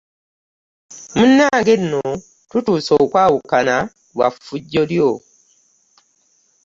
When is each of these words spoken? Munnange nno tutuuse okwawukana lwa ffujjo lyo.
Munnange 1.17 1.73
nno 1.81 2.03
tutuuse 2.49 2.91
okwawukana 3.03 3.75
lwa 4.13 4.27
ffujjo 4.33 4.83
lyo. 4.91 5.11